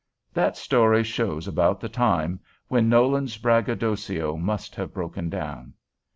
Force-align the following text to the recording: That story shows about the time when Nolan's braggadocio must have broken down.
That 0.33 0.57
story 0.57 1.03
shows 1.03 1.47
about 1.47 1.79
the 1.79 1.87
time 1.87 2.39
when 2.69 2.89
Nolan's 2.89 3.37
braggadocio 3.37 4.35
must 4.35 4.73
have 4.73 4.95
broken 4.95 5.29
down. 5.29 5.75